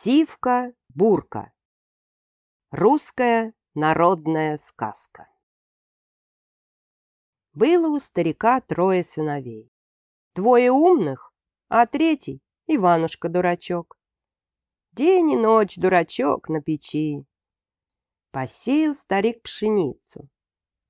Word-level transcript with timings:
Сивка-бурка. 0.00 1.52
Русская 2.70 3.52
народная 3.74 4.56
сказка. 4.56 5.28
Было 7.52 7.88
у 7.88 8.00
старика 8.00 8.60
трое 8.60 9.04
сыновей. 9.04 9.70
Двое 10.34 10.70
умных, 10.70 11.34
а 11.68 11.84
третий— 11.86 12.40
Иванушка-дурачок. 12.70 13.96
День 14.92 15.30
и 15.30 15.36
ночь 15.36 15.76
дурачок 15.76 16.50
на 16.50 16.60
печи. 16.60 17.24
Посеял 18.30 18.94
старик 18.94 19.40
пшеницу, 19.42 20.28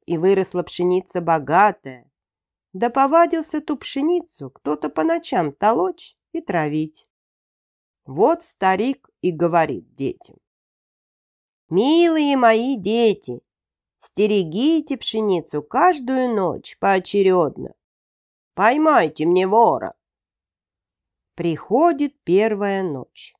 и 0.04 0.18
выросла 0.18 0.64
пшеница 0.64 1.20
богатая. 1.20 2.10
Да 2.72 2.90
повадился 2.90 3.60
ту 3.60 3.76
пшеницу 3.76 4.50
кто-то 4.50 4.88
по 4.88 5.04
ночам 5.04 5.52
толочь 5.52 6.16
и 6.32 6.40
травить. 6.40 7.08
Вот 8.06 8.42
старик 8.42 9.08
и 9.20 9.30
говорит 9.30 9.94
детям. 9.94 10.38
«Милые 11.70 12.36
мои 12.36 12.76
дети, 12.76 13.40
стерегите 13.98 14.96
пшеницу 14.96 15.62
каждую 15.62 16.34
ночь 16.34 16.76
поочередно. 16.80 17.74
Поймайте 18.54 19.26
мне 19.26 19.46
вора». 19.46 19.94
Приходит 21.38 22.20
первая 22.24 22.82
ночь. 22.82 23.36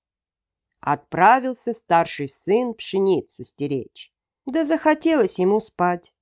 Отправился 0.78 1.72
старший 1.72 2.28
сын 2.28 2.74
пшеницу 2.74 3.44
стеречь, 3.44 4.12
да 4.46 4.64
захотелось 4.64 5.40
ему 5.40 5.60
спать. 5.60 6.14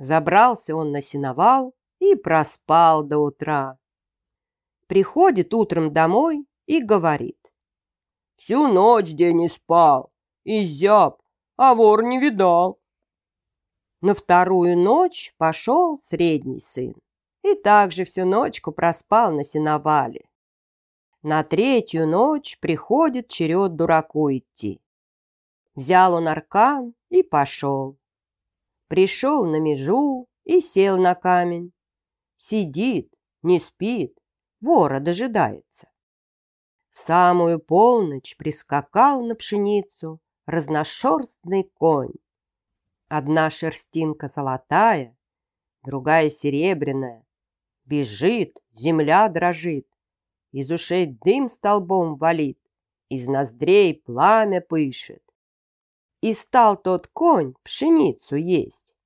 Забрался 0.00 0.74
он 0.74 0.90
на 0.90 1.00
сеновал 1.00 1.72
и 2.00 2.16
проспал 2.16 3.04
до 3.04 3.18
утра. 3.18 3.78
Приходит 4.88 5.54
утром 5.54 5.92
домой 5.92 6.44
и 6.66 6.82
говорит. 6.82 7.54
Всю 8.34 8.66
ночь 8.66 9.10
день 9.10 9.36
не 9.36 9.48
спал, 9.48 10.12
и 10.42 10.64
зяб, 10.64 11.22
а 11.56 11.76
вор 11.76 12.02
не 12.02 12.18
видал. 12.18 12.80
На 14.00 14.16
вторую 14.16 14.76
ночь 14.76 15.32
пошел 15.38 16.00
средний 16.00 16.58
сын 16.58 16.96
и 17.44 17.54
также 17.54 18.04
всю 18.04 18.24
ночку 18.26 18.72
проспал 18.72 19.30
на 19.30 19.44
сеновале. 19.44 20.27
На 21.22 21.42
третью 21.42 22.06
ночь 22.06 22.58
приходит 22.60 23.28
черед 23.28 23.74
дураку 23.74 24.30
идти. 24.30 24.80
Взял 25.74 26.14
он 26.14 26.28
аркан 26.28 26.94
и 27.08 27.24
пошел. 27.24 27.98
Пришел 28.86 29.44
на 29.44 29.58
межу 29.58 30.28
и 30.44 30.60
сел 30.60 30.96
на 30.96 31.16
камень. 31.16 31.72
Сидит, 32.36 33.12
не 33.42 33.58
спит, 33.58 34.16
вора 34.60 35.00
дожидается. 35.00 35.90
В 36.90 37.00
самую 37.00 37.58
полночь 37.58 38.36
прискакал 38.36 39.24
на 39.24 39.34
пшеницу 39.34 40.20
разношерстный 40.46 41.64
конь. 41.64 42.14
Одна 43.08 43.50
шерстинка 43.50 44.28
золотая, 44.28 45.16
другая 45.82 46.30
серебряная. 46.30 47.26
Бежит, 47.84 48.56
земля 48.72 49.28
дрожит, 49.28 49.88
из 50.52 50.70
ушей 50.70 51.06
дым 51.06 51.48
столбом 51.48 52.16
валит, 52.16 52.58
из 53.08 53.28
ноздрей 53.28 53.94
пламя 53.94 54.60
пышет. 54.60 55.22
И 56.20 56.32
стал 56.32 56.76
тот 56.76 57.06
конь 57.06 57.54
пшеницу 57.62 58.36
есть. 58.36 58.96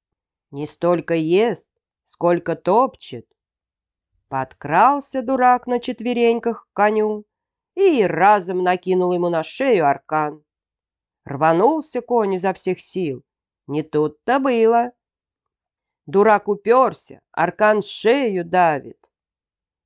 Не 0.51 0.67
столько 0.67 1.15
ест, 1.15 1.71
сколько 2.05 2.57
топчет. 2.57 3.27
Подкрался 4.29 5.23
дурак 5.23 5.67
на 5.67 5.79
четвереньках 5.79 6.67
к 6.67 6.73
коню, 6.73 7.27
и 7.75 8.05
разом 8.05 8.63
накинул 8.63 9.13
ему 9.13 9.29
на 9.29 9.43
шею 9.43 9.87
аркан. 9.87 10.45
Рванулся 11.25 12.01
конь 12.01 12.35
изо 12.35 12.53
всех 12.53 12.81
сил. 12.81 13.23
Не 13.67 13.83
тут-то 13.83 14.39
было. 14.39 14.93
Дурак 16.07 16.49
уперся, 16.49 17.21
аркан 17.31 17.83
шею 17.83 18.45
давит. 18.45 19.12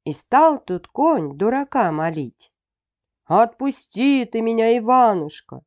И 0.07 0.13
стал 0.13 0.61
тут 0.61 0.87
конь 0.87 1.37
дурака 1.37 1.91
молить. 1.91 2.53
«Отпусти 3.25 4.25
ты 4.25 4.41
меня, 4.41 4.79
Иванушка, 4.79 5.63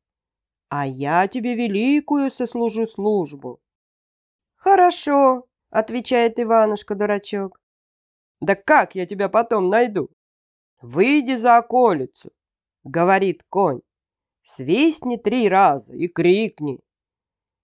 а 0.70 0.88
я 0.88 1.28
тебе 1.28 1.56
великую 1.56 2.32
сослужу 2.32 2.86
службу». 2.88 3.60
«Хорошо»,— 4.56 5.46
отвечает 5.70 6.40
Иванушка-дурачок. 6.40 7.60
«Да 8.40 8.56
как 8.56 8.96
я 8.96 9.06
тебя 9.06 9.28
потом 9.28 9.68
найду?» 9.68 10.10
«Выйди 10.82 11.36
за 11.36 11.58
околицу!»— 11.58 12.32
говорит 12.86 13.44
конь. 13.50 13.82
«Свистни 14.44 15.18
три 15.18 15.50
раза 15.50 15.94
и 15.94 16.08
крикни!» 16.08 16.80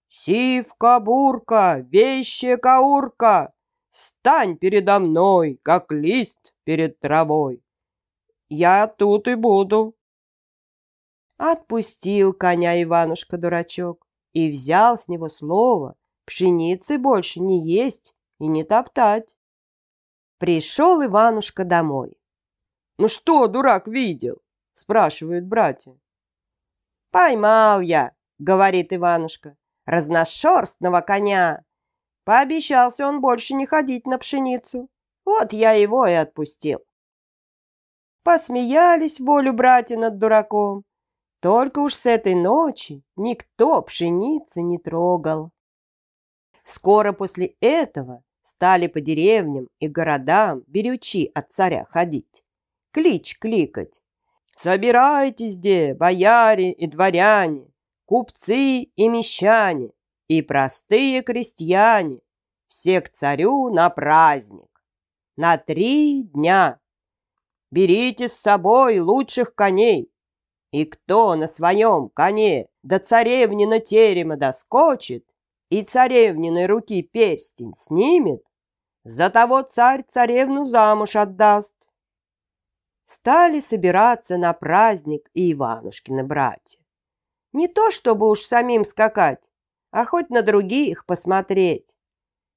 «Сивка-бурка, 0.08 1.86
вещая 1.90 2.58
каурка, 2.58 3.54
стань 3.96 4.56
передо 4.56 4.98
мной, 4.98 5.58
как 5.62 5.90
лист 5.92 6.54
перед 6.64 6.98
травой! 7.00 7.62
Я 8.48 8.86
тут 8.86 9.28
и 9.28 9.34
буду!» 9.34 9.96
Отпустил 11.38 12.32
коня 12.32 12.82
Иванушка-дурачок 12.82 14.06
и 14.32 14.50
взял 14.50 14.98
с 14.98 15.08
него 15.08 15.28
слово 15.28 15.96
пшеницы 16.26 16.98
больше 16.98 17.40
не 17.40 17.66
есть 17.66 18.14
и 18.38 18.46
не 18.48 18.64
топтать. 18.64 19.36
Пришел 20.38 21.02
Иванушка 21.02 21.64
домой. 21.64 22.18
«Ну 22.98 23.08
что, 23.08 23.46
дурак, 23.46 23.88
видел?»– 23.88 24.42
спрашивают 24.72 25.44
братья. 25.44 25.98
«Поймал 27.10 27.80
я»,– 27.80 28.14
говорит 28.38 28.92
Иванушка,– 28.92 29.56
«разношерстного 29.86 31.00
коня. 31.00 31.64
Пообещался 32.26 33.06
он 33.08 33.22
больше 33.22 33.54
не 33.54 33.64
ходить 33.64 34.06
на 34.06 34.18
пшеницу. 34.18 34.90
Вот 35.24 35.54
я 35.54 35.72
его 35.72 36.06
и 36.06 36.12
отпустил». 36.12 36.80
Посмеялись 38.22 39.20
волю 39.20 39.54
братья 39.54 39.96
над 39.96 40.18
дураком. 40.18 40.84
Только 41.40 41.78
уж 41.78 41.94
с 41.94 42.04
этой 42.04 42.34
ночи 42.34 43.02
никто 43.16 43.80
пшеницы 43.80 44.60
не 44.60 44.76
трогал. 44.76 45.52
Скоро 46.64 47.12
после 47.12 47.54
этого 47.60 48.22
стали 48.42 48.88
по 48.88 49.00
деревням 49.00 49.68
и 49.78 49.88
городам 49.88 50.64
берючи 50.66 51.30
от 51.32 51.50
царя 51.52 51.86
ходить 51.88 52.42
клич 52.96 53.38
кликать. 53.38 54.02
Собирайтесь 54.56 55.58
где, 55.58 55.92
бояре 55.92 56.72
и 56.72 56.86
дворяне, 56.86 57.70
купцы 58.06 58.84
и 58.84 59.08
мещане, 59.08 59.90
и 60.28 60.42
простые 60.42 61.22
крестьяне, 61.22 62.20
все 62.68 63.00
к 63.00 63.08
царю 63.08 63.72
на 63.72 63.90
праздник. 63.90 64.82
На 65.36 65.58
три 65.58 66.22
дня. 66.22 66.80
Берите 67.70 68.28
с 68.28 68.34
собой 68.34 69.00
лучших 69.00 69.54
коней, 69.54 70.10
и 70.70 70.84
кто 70.84 71.34
на 71.34 71.48
своем 71.48 72.08
коне 72.08 72.68
до 72.82 72.98
царевнина 72.98 73.80
терема 73.80 74.36
доскочит 74.36 75.26
и 75.68 75.82
царевниной 75.82 76.66
руки 76.66 77.02
перстень 77.02 77.74
снимет, 77.74 78.42
за 79.04 79.30
того 79.30 79.62
царь 79.62 80.04
царевну 80.08 80.68
замуж 80.68 81.16
отдаст 81.16 81.74
стали 83.06 83.60
собираться 83.60 84.36
на 84.36 84.52
праздник 84.52 85.28
и 85.32 85.52
Иванушкины 85.52 86.24
братья. 86.24 86.80
Не 87.52 87.68
то 87.68 87.90
чтобы 87.90 88.28
уж 88.28 88.40
самим 88.42 88.84
скакать, 88.84 89.42
а 89.96 90.04
хоть 90.04 90.28
на 90.28 90.42
других 90.42 91.06
посмотреть. 91.06 91.96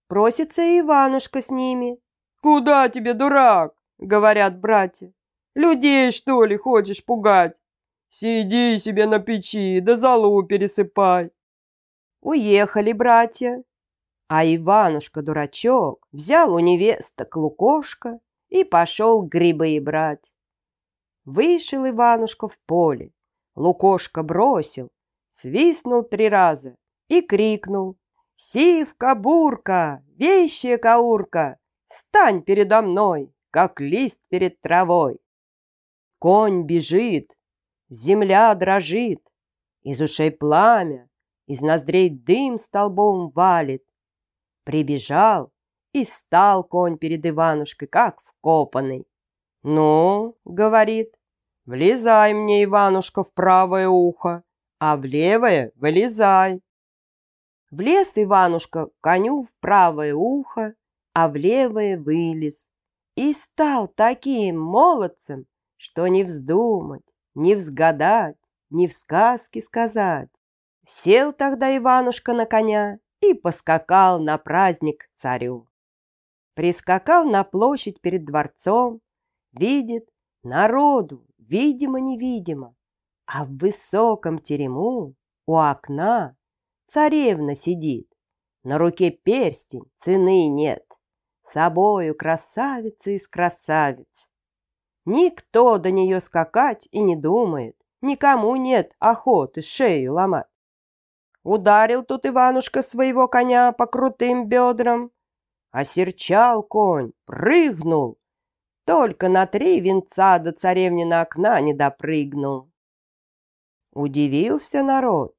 Просится 0.09 0.61
и 0.61 0.81
Иванушка 0.81 1.41
с 1.41 1.49
ними. 1.49 1.97
«Куда 2.41 2.89
тебе, 2.89 3.13
дурак?»— 3.13 3.73
говорят 3.97 4.59
братья. 4.59 5.13
«Людей, 5.55 6.11
что 6.11 6.43
ли, 6.43 6.57
хочешь 6.57 7.05
пугать? 7.05 7.61
Сиди 8.09 8.77
себе 8.77 9.05
на 9.05 9.19
печи, 9.19 9.79
да 9.79 9.95
залу 9.95 10.43
пересыпай». 10.43 11.31
Уехали 12.19 12.91
братья, 12.91 13.63
а 14.27 14.45
Иванушка-дурачок 14.45 16.09
взял 16.11 16.53
у 16.53 16.59
невесток 16.59 17.37
лукошко 17.37 18.19
и 18.49 18.65
пошел 18.65 19.21
грибы 19.21 19.79
брать. 19.81 20.33
Вышел 21.23 21.87
Иванушка 21.87 22.49
в 22.49 22.59
поле, 22.65 23.13
Лукошка 23.55 24.23
бросил, 24.23 24.89
свистнул 25.31 26.03
три 26.03 26.27
раза 26.27 26.75
и 27.09 27.21
крикнул. 27.21 27.97
«Сивка-бурка, 28.35 30.01
вещая 30.15 30.77
каурка, 30.77 31.57
стань 31.87 32.41
передо 32.41 32.81
мной, 32.81 33.33
как 33.51 33.81
лист 33.81 34.21
перед 34.29 34.61
травой!» 34.61 35.19
Конь 36.19 36.63
бежит, 36.63 37.35
Земля 37.89 38.53
дрожит, 38.55 39.21
из 39.81 39.99
ушей 39.99 40.31
пламя, 40.31 41.09
из 41.47 41.61
ноздрей 41.61 42.09
дым 42.09 42.57
столбом 42.57 43.29
валит. 43.29 43.83
Прибежал 44.63 45.51
и 45.91 46.05
стал 46.05 46.63
конь 46.63 46.97
перед 46.97 47.25
Иванушкой, 47.25 47.87
как 47.87 48.21
вкопанный. 48.23 49.07
«Ну,— 49.63 50.37
говорит,— 50.45 51.15
влезай 51.65 52.33
мне, 52.33 52.63
Иванушка, 52.63 53.23
в 53.23 53.33
правое 53.33 53.89
ухо, 53.89 54.43
а 54.79 54.95
в 54.95 55.03
левое 55.03 55.71
вылезай». 55.75 56.61
Влез 57.71 58.17
Иванушка 58.17 58.89
коню 58.99 59.43
в 59.43 59.53
правое 59.59 60.15
ухо, 60.15 60.73
а 61.13 61.29
в 61.29 61.35
левое 61.35 61.97
вылез. 61.97 62.69
И 63.15 63.33
стал 63.33 63.87
таким 63.87 64.59
молодцем, 64.59 65.45
что 65.77 66.07
не 66.07 66.23
вздумать, 66.23 67.13
не 67.35 67.55
взгадать, 67.55 68.37
не 68.69 68.87
в 68.87 68.93
сказке 68.93 69.61
сказать. 69.61 70.29
Сел 70.87 71.31
тогда 71.31 71.75
Иванушка 71.77 72.33
на 72.33 72.45
коня 72.45 72.99
и 73.21 73.33
поскакал 73.33 74.19
на 74.19 74.37
праздник 74.37 75.09
царю. 75.13 75.67
Прискакал 76.55 77.25
на 77.25 77.43
площадь 77.43 78.01
перед 78.01 78.25
дворцом, 78.25 79.01
видит 79.51 80.09
народу, 80.43 81.25
видимо-невидимо, 81.37 82.75
а 83.25 83.45
в 83.45 83.57
высоком 83.57 84.39
терему 84.39 85.13
у 85.45 85.55
окна 85.55 86.35
царевна 86.89 87.55
сидит, 87.55 88.11
на 88.63 88.77
руке 88.77 89.11
перстень, 89.11 89.89
цены 89.95 90.47
нет, 90.47 90.85
собою 91.43 92.15
красавица 92.15 93.11
из 93.11 93.27
красавиц. 93.27 94.27
Никто 95.05 95.77
до 95.77 95.91
нее 95.91 96.19
скакать 96.19 96.87
и 96.91 97.01
не 97.01 97.15
думает, 97.15 97.75
никому 98.01 98.55
нет 98.55 98.95
охоты 98.99 99.61
шею 99.61 100.13
ломать. 100.13 100.47
Ударил 101.43 102.03
тут 102.03 102.25
Иванушка 102.25 102.83
своего 102.83 103.27
коня 103.27 103.71
по 103.71 103.85
крутым 103.85 104.47
бедрам, 104.47 105.11
осерчал 105.71 106.63
конь, 106.63 107.13
прыгнул, 107.25 108.19
только 108.85 109.29
на 109.29 109.45
три 109.45 109.79
венца 109.79 110.39
до 110.39 110.51
царевнина 110.51 111.21
окна 111.21 111.61
не 111.61 111.73
допрыгнул. 111.73 112.69
Удивился 113.93 114.83
народ, 114.83 115.35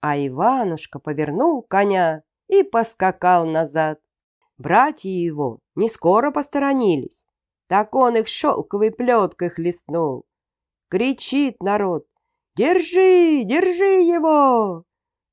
а 0.00 0.16
Иванушка 0.16 0.98
повернул 0.98 1.62
коня 1.62 2.22
и 2.48 2.62
поскакал 2.62 3.46
назад. 3.46 4.00
Братья 4.58 5.10
его 5.10 5.60
не 5.74 5.88
скоро 5.88 6.30
посторонились, 6.30 7.26
так 7.66 7.94
он 7.94 8.16
их 8.16 8.28
шелковой 8.28 8.90
плеткой 8.90 9.50
хлестнул. 9.50 10.24
Кричит 10.88 11.62
народ 11.62 12.06
«Держи, 12.56 13.44
держи 13.44 14.02
его!» 14.02 14.84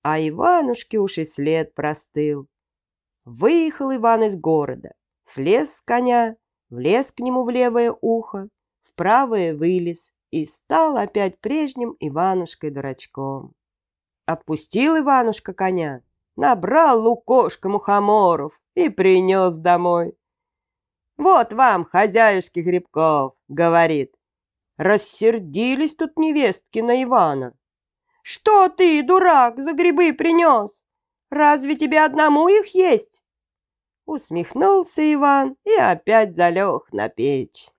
А 0.03 0.19
Иванушке 0.19 0.99
уж 0.99 1.17
и 1.17 1.25
след 1.25 1.73
простыл. 1.73 2.47
Выехал 3.25 3.93
Иван 3.93 4.23
из 4.23 4.37
города, 4.37 4.93
слез 5.23 5.75
с 5.75 5.81
коня 5.81 6.37
влез 6.69 7.11
к 7.11 7.19
нему 7.19 7.43
в 7.43 7.49
левое 7.49 7.93
ухо, 8.01 8.49
в 8.83 8.93
правое 8.95 9.55
вылез 9.55 10.11
и 10.31 10.45
стал 10.45 10.97
опять 10.97 11.39
прежним 11.39 11.95
Иванушкой-дурачком. 11.99 13.53
Отпустил 14.27 14.97
Иванушка 14.97 15.53
коня, 15.53 16.01
набрал 16.35 17.01
лукошка 17.01 17.69
мухоморов 17.69 18.59
и 18.75 18.89
принес 18.89 19.57
домой. 19.57 20.17
«Вот 21.15 21.53
вам, 21.53 21.85
хозяюшки 21.85 22.59
грибков!»— 22.59 23.35
говорит. 23.47 24.13
Рассердились 24.75 25.95
тут 25.95 26.17
невестки 26.17 26.79
на 26.79 27.01
Ивана. 27.01 27.57
«Что 28.21 28.67
ты, 28.67 29.01
дурак, 29.01 29.59
за 29.63 29.71
грибы 29.71 30.11
принес? 30.11 30.71
Разве 31.31 31.77
тебе 31.77 32.03
одному 32.03 32.49
их 32.49 32.75
есть?» 32.75 33.23
Усмехнулся 34.05 35.01
Иван 35.13 35.55
и 35.63 35.73
опять 35.73 36.35
залег 36.35 36.91
на 36.91 37.07
печь. 37.07 37.69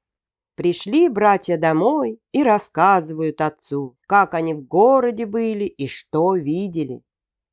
Пришли 0.58 1.08
братья 1.08 1.56
домой 1.56 2.20
и 2.32 2.42
рассказывают 2.42 3.40
отцу, 3.40 3.96
как 4.08 4.34
они 4.34 4.54
в 4.54 4.66
городе 4.66 5.24
были 5.24 5.66
и 5.66 5.86
что 5.86 6.34
видели. 6.34 7.04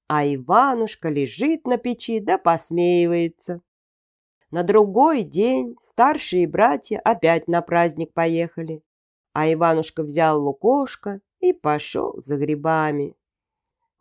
А 0.07 0.25
Иванушка 0.25 1.09
лежит 1.09 1.67
на 1.67 1.77
печи 1.77 2.19
да 2.19 2.39
посмеивается. 2.39 3.61
На 4.49 4.63
другой 4.63 5.21
день 5.21 5.75
старшие 5.79 6.47
братья 6.47 6.97
опять 6.97 7.47
на 7.47 7.61
праздник 7.61 8.11
поехали, 8.11 8.81
а 9.33 9.53
Иванушка 9.53 10.01
взял 10.01 10.43
лукошко 10.43 11.21
и 11.39 11.53
пошел 11.53 12.19
за 12.19 12.37
грибами. 12.37 13.15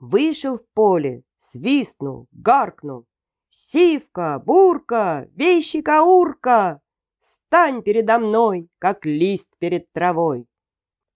Вышел 0.01 0.56
в 0.56 0.67
поле, 0.69 1.25
свистнул, 1.37 2.27
гаркнул, 2.33 3.05
Сивка, 3.51 4.43
бурка, 4.45 5.29
вещи-каурка, 5.37 6.81
Стань 7.26 7.82
передо 7.82 8.19
мной, 8.19 8.69
как 8.79 9.06
лист 9.06 9.56
перед 9.59 9.91
травой. 9.93 10.47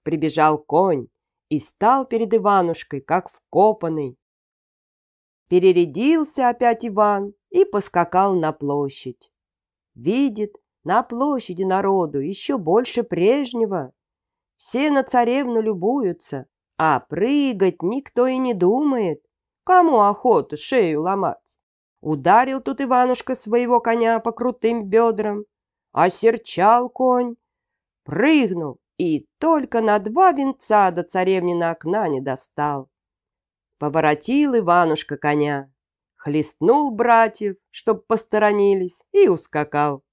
Прибежал 0.05 0.57
конь 0.57 1.09
и 1.51 1.61
стал 1.61 2.07
перед 2.07 2.33
Иванушкой, 2.33 3.03
как 3.03 3.29
вкопанный. 3.29 4.17
Перерядился 5.51 6.49
опять 6.49 6.87
Иван 6.87 7.35
и 7.51 7.67
поскакал 7.67 8.35
на 8.35 8.53
площадь. 8.53 9.31
Видит, 9.95 10.57
на 10.83 11.03
площади 11.03 11.65
народу 11.65 12.21
еще 12.21 12.57
больше 12.57 13.03
прежнего. 13.03 13.93
Все 14.57 14.91
на 14.91 15.03
царевну 15.03 15.61
любуются, 15.61 16.47
а 16.79 17.01
прыгать 17.01 17.83
никто 17.83 18.27
и 18.27 18.39
не 18.39 18.55
думает. 18.55 19.23
Кому 19.63 20.01
охота 20.01 20.57
шею 20.57 21.03
ломать? 21.03 21.59
Ударил 22.01 22.63
тут 22.63 22.81
Иванушка 22.81 23.35
своего 23.35 23.81
коня 23.81 24.21
по 24.21 24.33
крутым 24.33 24.89
бедрам, 24.89 25.45
осерчал 26.05 26.89
конь, 26.89 27.35
прыгнул 28.05 28.79
и 28.99 29.27
только 29.39 29.81
на 29.81 29.99
два 29.99 30.31
венца 30.31 30.93
до 30.93 31.03
царевнина 31.03 31.73
окна 31.73 32.07
не 32.09 32.21
достал. 32.21 32.89
Поворотил 33.79 34.57
Иванушка 34.57 35.17
коня, 35.17 35.73
хлестнул 36.15 36.93
братьев, 36.93 37.57
чтоб 37.71 38.07
посторонились, 38.07 39.03
и 39.11 39.29
ускакал. 39.29 40.05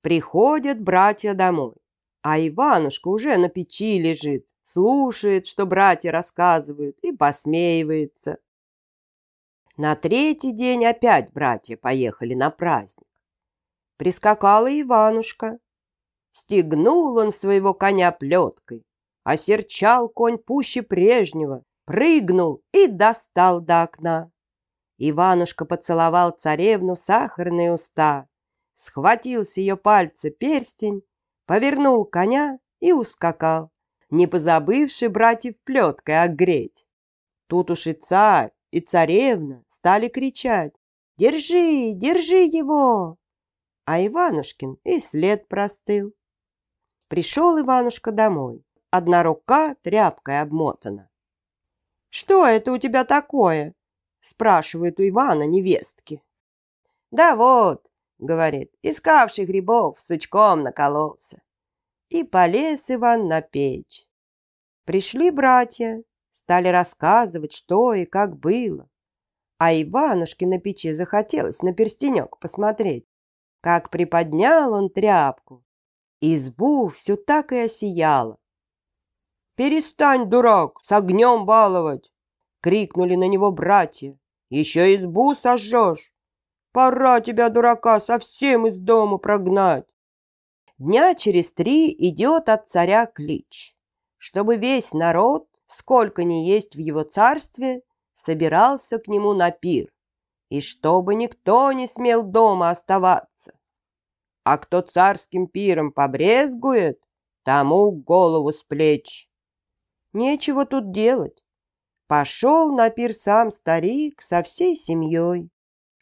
Приходят 0.00 0.80
братья 0.80 1.34
домой, 1.34 1.76
а 2.22 2.40
Иванушка 2.40 3.06
уже 3.06 3.36
на 3.36 3.48
печи 3.48 4.00
лежит, 4.00 4.48
слушает, 4.64 5.46
что 5.46 5.64
братья 5.64 6.10
рассказывают, 6.10 6.98
и 7.02 7.12
посмеивается. 7.12 8.38
На 9.76 9.94
третий 9.94 10.50
день 10.50 10.84
опять 10.84 11.32
братья 11.32 11.76
поехали 11.76 12.34
на 12.34 12.50
праздник. 12.50 13.11
Прискакала 14.02 14.66
Иванушка. 14.80 15.60
Стегнул 16.32 17.18
он 17.18 17.30
своего 17.30 17.72
коня 17.72 18.10
плеткой, 18.10 18.84
осерчал 19.22 20.08
конь 20.08 20.38
пуще 20.38 20.82
прежнего, 20.82 21.62
прыгнул 21.84 22.64
и 22.72 22.88
достал 22.88 23.60
до 23.60 23.82
окна. 23.82 24.32
Иванушка 24.98 25.64
поцеловал 25.64 26.32
царевну 26.32 26.96
сахарные 26.96 27.72
уста, 27.72 28.26
схватил 28.74 29.44
с 29.44 29.56
ее 29.56 29.76
пальца 29.76 30.30
перстень, 30.30 31.02
повернул 31.46 32.04
коня 32.04 32.58
и 32.80 32.90
ускакал, 32.90 33.70
не 34.10 34.26
позабывший 34.26 35.10
братьев 35.10 35.54
плеткой 35.62 36.24
огреть. 36.24 36.88
Тут 37.46 37.70
уж 37.70 37.86
и 37.86 37.92
царь, 37.92 38.50
и 38.72 38.80
царевна 38.80 39.62
стали 39.68 40.08
кричать 40.08 40.72
«Держи, 41.18 41.92
держи 41.92 42.46
его!» 42.46 43.16
А 43.84 44.04
Иванушкин 44.04 44.78
и 44.84 45.00
след 45.00 45.48
простыл. 45.48 46.14
Пришел 47.08 47.60
Иванушка 47.60 48.12
домой. 48.12 48.64
Одна 48.90 49.22
рука 49.22 49.74
тряпкой 49.82 50.40
обмотана. 50.40 51.10
«Что 52.10 52.46
это 52.46 52.72
у 52.72 52.78
тебя 52.78 53.04
такое?» 53.04 53.74
спрашивает 54.20 55.00
у 55.00 55.08
Ивана 55.08 55.44
невестки. 55.44 56.22
«Да 57.10 57.34
вот»,— 57.36 57.90
говорит, 58.18 58.72
искавший 58.82 59.46
грибов 59.46 60.00
сучком 60.00 60.62
накололся. 60.62 61.42
И 62.08 62.22
полез 62.22 62.90
Иван 62.90 63.26
на 63.26 63.40
печь. 63.40 64.06
Пришли 64.84 65.30
братья, 65.30 66.04
Стали 66.32 66.68
рассказывать, 66.68 67.52
что 67.52 67.92
и 67.92 68.06
как 68.06 68.38
было. 68.38 68.88
А 69.58 69.74
Иванушке 69.74 70.46
на 70.46 70.58
печи 70.58 70.92
захотелось 70.94 71.60
на 71.60 71.74
перстенек 71.74 72.38
посмотреть. 72.38 73.06
Как 73.62 73.88
приподнял 73.88 74.74
он 74.74 74.90
тряпку. 74.90 75.64
Избу 76.20 76.90
все 76.90 77.16
так 77.16 77.52
и 77.52 77.60
осияло. 77.60 78.36
«Перестань, 79.54 80.28
дурак, 80.28 80.80
с 80.82 80.92
огнем 80.92 81.46
баловать!» 81.46 82.12
Крикнули 82.60 83.14
на 83.14 83.28
него 83.28 83.50
братья. 83.50 84.18
«Еще 84.50 84.96
избу 84.96 85.34
сожжешь! 85.34 86.12
Пора 86.72 87.22
тебя, 87.22 87.48
дурака, 87.48 88.00
совсем 88.00 88.66
из 88.66 88.78
дома 88.78 89.16
прогнать!» 89.16 89.88
Дня 90.76 91.14
через 91.14 91.54
три 91.54 91.90
идет 91.90 92.50
от 92.50 92.68
царя 92.68 93.06
клич 93.06 93.74
чтобы 94.22 94.56
весь 94.56 94.92
народ, 94.92 95.48
сколько 95.66 96.22
ни 96.22 96.46
есть 96.46 96.76
в 96.76 96.78
его 96.78 97.02
царстве, 97.02 97.82
собирался 98.14 99.00
к 99.00 99.08
нему 99.08 99.34
на 99.34 99.50
пир, 99.50 99.92
и 100.52 100.60
чтобы 100.60 101.14
никто 101.14 101.72
не 101.72 101.86
смел 101.86 102.22
дома 102.22 102.68
оставаться. 102.68 103.58
А 104.44 104.58
кто 104.58 104.82
царским 104.82 105.46
пиром 105.46 105.92
побрезгует, 105.92 107.00
тому 107.42 107.90
голову 107.90 108.52
с 108.52 108.62
плеч. 108.62 109.30
Нечего 110.12 110.66
тут 110.66 110.92
делать. 110.92 111.42
Пошел 112.06 112.70
на 112.70 112.90
пир 112.90 113.14
сам 113.14 113.50
старик 113.50 114.20
со 114.20 114.42
всей 114.42 114.76
семьей. 114.76 115.48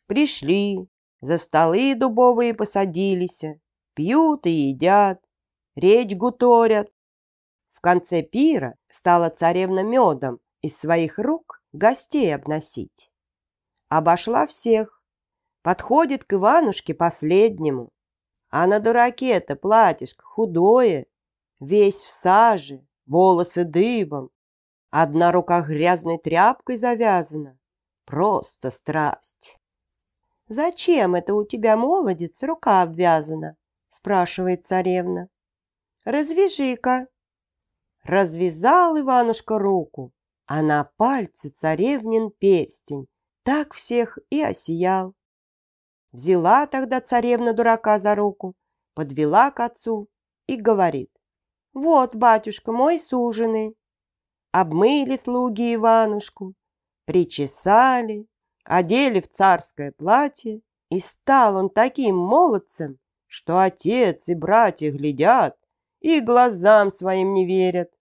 Пришли, 0.09 0.89
за 1.21 1.39
столы 1.39 1.95
дубовые 1.95 2.53
посадились, 2.53 3.45
пьют 3.95 4.47
и 4.47 4.51
едят, 4.51 5.25
речь 5.77 6.17
гуторят. 6.17 6.91
В 7.69 7.81
конце 7.81 8.23
пира 8.23 8.75
стала 8.91 9.31
царевна 9.31 9.85
медом 9.85 10.41
из 10.61 10.77
своих 10.77 11.21
рук 11.21 11.63
гостей 11.73 12.35
обносить. 12.35 13.10
Обошла 13.91 14.47
всех, 14.47 15.03
подходит 15.63 16.23
к 16.23 16.35
Иванушке 16.35 16.95
последнему, 16.95 17.91
а 18.49 18.69
на 18.69 18.79
дураке-то 18.79 19.57
платьишко 19.57 20.25
худое, 20.25 21.07
весь 21.59 22.05
в 22.05 22.09
саже, 22.09 22.87
волосы 23.07 23.65
дыбом, 23.65 24.31
одна 24.91 25.33
рука 25.33 25.63
грязной 25.63 26.19
тряпкой 26.19 26.77
завязана. 26.77 27.59
Просто 28.05 28.71
страсть. 28.71 29.59
«Зачем 30.47 31.17
это 31.17 31.35
у 31.35 31.45
тебя, 31.45 31.77
молодец, 31.77 32.45
рука 32.45 32.83
обвязана?» 32.83 33.57
спрашивает 33.89 34.67
царевна. 34.67 35.29
«Развяжи-ка». 36.05 37.09
Развязал 38.05 38.97
Иванушка 39.01 39.59
руку, 39.59 40.13
а 40.47 40.63
на 40.63 40.85
пальце 40.97 41.49
царевнин 41.49 42.31
перстень 42.31 43.09
так 43.43 43.75
всех 43.75 44.19
и 44.31 44.43
осиял. 44.43 45.15
Взяла 46.13 46.67
тогда 46.67 47.01
царевна 47.01 47.53
дурака 47.53 47.99
за 47.99 48.15
руку, 48.15 48.55
подвела 48.95 49.51
к 49.51 49.61
отцу 49.61 50.09
и 50.47 50.57
говорит. 50.57 51.11
«Вот, 51.73 52.15
батюшка, 52.15 52.73
мой 52.73 52.99
суженый». 52.99 53.77
Обмыли 54.53 55.17
слуги 55.17 55.77
Иванушку, 55.77 56.55
причесали, 57.05 58.27
одели 58.65 59.21
в 59.21 59.29
царское 59.29 59.93
платье, 59.93 60.61
и 60.89 60.99
стал 60.99 61.55
он 61.55 61.71
таким 61.71 62.17
молодцем, 62.17 62.99
что 63.29 63.61
отец 63.61 64.27
и 64.29 64.35
братья 64.35 64.91
глядят 64.91 65.57
и 66.01 66.19
глазам 66.19 66.91
своим 66.91 67.33
не 67.33 67.47
верят. 67.47 67.93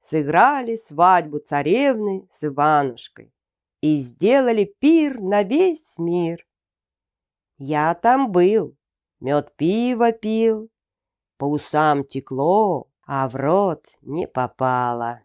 Сыграли 0.00 0.76
свадьбу 0.76 1.38
царевны 1.38 2.28
с 2.30 2.44
Иванушкой 2.44 3.32
и 3.82 3.96
сделали 3.96 4.64
пир 4.64 5.20
на 5.20 5.42
весь 5.42 5.98
мир. 5.98 6.46
Я 7.58 7.94
там 7.94 8.32
был, 8.32 8.76
мед 9.20 9.54
пиво 9.56 10.12
пил, 10.12 10.70
по 11.36 11.44
усам 11.44 12.04
текло, 12.04 12.88
а 13.04 13.28
в 13.28 13.34
рот 13.34 13.84
не 14.00 14.26
попало. 14.26 15.22